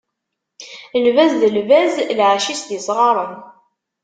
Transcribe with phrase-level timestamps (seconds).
[1.05, 3.33] Lbaz d lbaz, lɛac-is d isɣaṛen.